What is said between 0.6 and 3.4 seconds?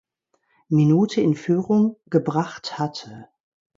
Minute in Führung gebracht hatte.